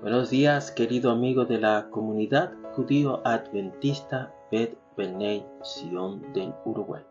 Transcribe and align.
Buenos 0.00 0.30
días, 0.30 0.70
querido 0.70 1.10
amigo 1.10 1.44
de 1.44 1.58
la 1.58 1.90
comunidad 1.90 2.52
judío 2.76 3.20
adventista 3.26 4.32
Bet 4.48 4.78
Benei 4.96 5.44
Sion 5.62 6.32
del 6.32 6.54
Uruguay. 6.64 7.02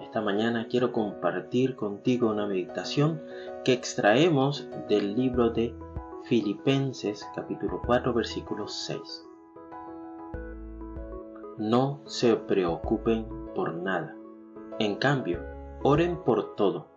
Esta 0.00 0.20
mañana 0.20 0.68
quiero 0.70 0.92
compartir 0.92 1.74
contigo 1.74 2.30
una 2.30 2.46
meditación 2.46 3.20
que 3.64 3.72
extraemos 3.72 4.68
del 4.88 5.16
libro 5.16 5.50
de 5.50 5.74
Filipenses 6.26 7.26
capítulo 7.34 7.82
4 7.84 8.14
versículo 8.14 8.68
6. 8.68 9.26
No 11.58 12.02
se 12.06 12.36
preocupen 12.36 13.26
por 13.52 13.74
nada. 13.74 14.14
En 14.78 14.94
cambio, 14.94 15.40
oren 15.82 16.22
por 16.22 16.54
todo 16.54 16.95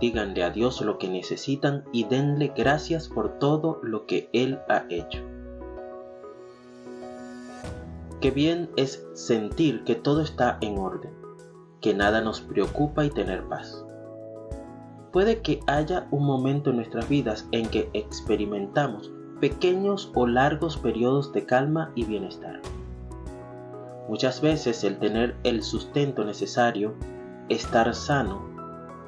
díganle 0.00 0.44
a 0.44 0.50
Dios 0.50 0.80
lo 0.82 0.98
que 0.98 1.08
necesitan 1.08 1.84
y 1.92 2.04
denle 2.04 2.52
gracias 2.56 3.08
por 3.08 3.38
todo 3.38 3.80
lo 3.82 4.06
que 4.06 4.28
Él 4.32 4.58
ha 4.68 4.84
hecho. 4.88 5.20
Qué 8.20 8.30
bien 8.30 8.70
es 8.76 9.06
sentir 9.14 9.84
que 9.84 9.94
todo 9.94 10.22
está 10.22 10.58
en 10.60 10.78
orden, 10.78 11.12
que 11.80 11.94
nada 11.94 12.20
nos 12.20 12.40
preocupa 12.40 13.04
y 13.04 13.10
tener 13.10 13.44
paz. 13.44 13.84
Puede 15.12 15.40
que 15.42 15.60
haya 15.66 16.06
un 16.10 16.24
momento 16.24 16.70
en 16.70 16.76
nuestras 16.76 17.08
vidas 17.08 17.46
en 17.52 17.68
que 17.68 17.90
experimentamos 17.92 19.10
pequeños 19.40 20.10
o 20.14 20.26
largos 20.26 20.76
periodos 20.76 21.32
de 21.32 21.44
calma 21.44 21.92
y 21.94 22.04
bienestar. 22.04 22.60
Muchas 24.08 24.40
veces 24.40 24.82
el 24.84 24.98
tener 24.98 25.36
el 25.42 25.62
sustento 25.62 26.24
necesario, 26.24 26.94
estar 27.48 27.94
sano, 27.94 28.55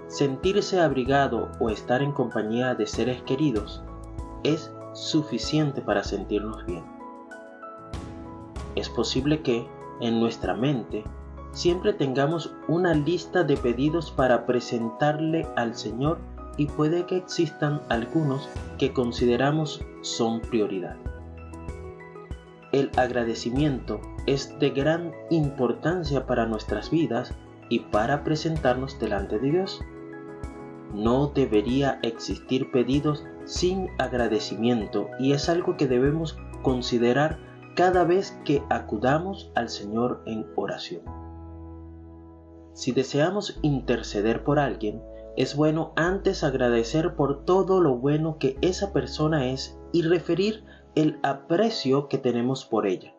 Sentirse 0.08 0.80
abrigado 0.80 1.50
o 1.60 1.68
estar 1.68 2.02
en 2.02 2.12
compañía 2.12 2.74
de 2.74 2.86
seres 2.86 3.20
queridos 3.22 3.82
es 4.42 4.72
suficiente 4.94 5.82
para 5.82 6.02
sentirnos 6.02 6.64
bien. 6.64 6.84
Es 8.74 8.88
posible 8.88 9.42
que, 9.42 9.66
en 10.00 10.18
nuestra 10.18 10.54
mente, 10.54 11.04
siempre 11.52 11.92
tengamos 11.92 12.54
una 12.68 12.94
lista 12.94 13.44
de 13.44 13.56
pedidos 13.56 14.10
para 14.10 14.46
presentarle 14.46 15.46
al 15.56 15.74
Señor 15.74 16.18
y 16.56 16.66
puede 16.66 17.04
que 17.04 17.16
existan 17.16 17.82
algunos 17.88 18.48
que 18.78 18.92
consideramos 18.92 19.84
son 20.00 20.40
prioridad. 20.40 20.96
El 22.72 22.90
agradecimiento 22.96 24.00
es 24.26 24.58
de 24.58 24.70
gran 24.70 25.12
importancia 25.30 26.26
para 26.26 26.46
nuestras 26.46 26.90
vidas 26.90 27.34
y 27.68 27.80
para 27.80 28.24
presentarnos 28.24 28.98
delante 28.98 29.38
de 29.38 29.50
Dios. 29.50 29.80
No 30.94 31.28
debería 31.28 31.98
existir 32.02 32.70
pedidos 32.70 33.24
sin 33.44 33.88
agradecimiento 33.98 35.08
y 35.18 35.32
es 35.32 35.48
algo 35.48 35.76
que 35.76 35.86
debemos 35.86 36.38
considerar 36.62 37.38
cada 37.74 38.04
vez 38.04 38.38
que 38.44 38.62
acudamos 38.70 39.52
al 39.54 39.68
Señor 39.68 40.22
en 40.26 40.46
oración. 40.56 41.02
Si 42.72 42.92
deseamos 42.92 43.58
interceder 43.62 44.44
por 44.44 44.58
alguien, 44.58 45.02
es 45.36 45.54
bueno 45.54 45.92
antes 45.94 46.42
agradecer 46.42 47.14
por 47.14 47.44
todo 47.44 47.80
lo 47.80 47.96
bueno 47.96 48.38
que 48.38 48.56
esa 48.60 48.92
persona 48.92 49.46
es 49.46 49.78
y 49.92 50.02
referir 50.02 50.64
el 50.94 51.18
aprecio 51.22 52.08
que 52.08 52.18
tenemos 52.18 52.64
por 52.64 52.86
ella. 52.86 53.14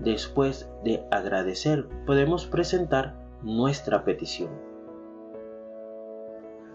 Después 0.00 0.68
de 0.84 1.06
agradecer, 1.12 1.88
podemos 2.06 2.46
presentar 2.46 3.16
nuestra 3.42 4.04
petición. 4.04 4.71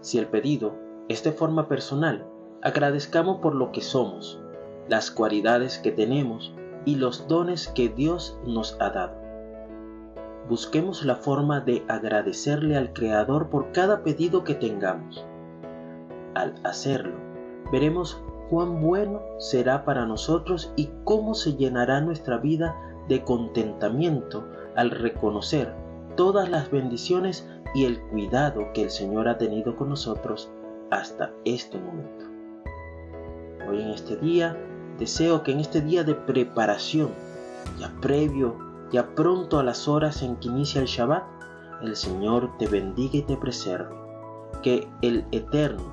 Si 0.00 0.18
el 0.18 0.26
pedido 0.26 0.74
es 1.08 1.24
de 1.24 1.32
forma 1.32 1.68
personal, 1.68 2.26
agradezcamos 2.62 3.38
por 3.38 3.54
lo 3.54 3.72
que 3.72 3.80
somos, 3.80 4.40
las 4.88 5.10
cualidades 5.10 5.78
que 5.78 5.90
tenemos 5.90 6.54
y 6.84 6.96
los 6.96 7.28
dones 7.28 7.68
que 7.68 7.88
Dios 7.88 8.38
nos 8.46 8.76
ha 8.80 8.90
dado. 8.90 9.16
Busquemos 10.48 11.04
la 11.04 11.16
forma 11.16 11.60
de 11.60 11.84
agradecerle 11.88 12.76
al 12.76 12.92
Creador 12.92 13.50
por 13.50 13.72
cada 13.72 14.02
pedido 14.02 14.44
que 14.44 14.54
tengamos. 14.54 15.26
Al 16.34 16.54
hacerlo, 16.64 17.16
veremos 17.70 18.22
cuán 18.48 18.80
bueno 18.80 19.20
será 19.38 19.84
para 19.84 20.06
nosotros 20.06 20.72
y 20.76 20.90
cómo 21.04 21.34
se 21.34 21.54
llenará 21.56 22.00
nuestra 22.00 22.38
vida 22.38 22.74
de 23.08 23.22
contentamiento 23.24 24.48
al 24.74 24.90
reconocer 24.90 25.74
todas 26.16 26.48
las 26.48 26.70
bendiciones 26.70 27.48
y 27.74 27.84
el 27.84 28.00
cuidado 28.00 28.72
que 28.72 28.82
el 28.82 28.90
Señor 28.90 29.28
ha 29.28 29.38
tenido 29.38 29.76
con 29.76 29.88
nosotros 29.88 30.50
hasta 30.90 31.32
este 31.44 31.78
momento. 31.78 32.26
Hoy 33.68 33.82
en 33.82 33.90
este 33.90 34.16
día, 34.16 34.56
deseo 34.98 35.42
que 35.42 35.52
en 35.52 35.60
este 35.60 35.80
día 35.80 36.04
de 36.04 36.14
preparación, 36.14 37.10
ya 37.78 37.92
previo, 38.00 38.56
ya 38.90 39.14
pronto 39.14 39.58
a 39.58 39.64
las 39.64 39.88
horas 39.88 40.22
en 40.22 40.36
que 40.36 40.48
inicia 40.48 40.80
el 40.80 40.86
Shabbat, 40.86 41.24
el 41.82 41.94
Señor 41.94 42.56
te 42.58 42.66
bendiga 42.66 43.18
y 43.18 43.22
te 43.22 43.36
preserve. 43.36 43.94
Que 44.62 44.88
el 45.02 45.24
Eterno 45.30 45.92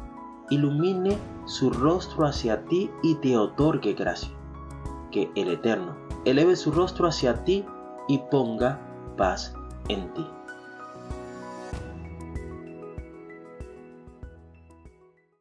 ilumine 0.49 1.17
su 1.45 1.69
rostro 1.69 2.25
hacia 2.25 2.65
ti 2.65 2.89
y 3.03 3.15
te 3.15 3.37
otorgue 3.37 3.93
gracia. 3.93 4.31
Que 5.11 5.29
el 5.35 5.49
Eterno 5.49 5.95
eleve 6.23 6.55
su 6.55 6.71
rostro 6.71 7.07
hacia 7.07 7.43
ti 7.43 7.65
y 8.07 8.19
ponga 8.31 8.79
paz 9.17 9.53
en 9.89 10.11
ti. 10.13 10.25